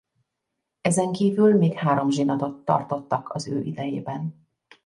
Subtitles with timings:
[0.81, 4.47] Ezenkívül még három zsinatot tartottak az ő idejében.